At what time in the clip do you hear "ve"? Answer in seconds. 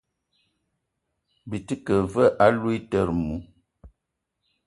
2.13-2.25